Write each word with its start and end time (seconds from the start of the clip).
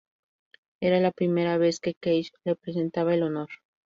Era 0.81 0.99
la 0.99 1.11
primera 1.11 1.59
vez 1.59 1.79
que 1.79 1.93
Cage 1.93 2.31
le 2.43 2.55
presentaba 2.55 3.13
el 3.13 3.21
honor. 3.21 3.49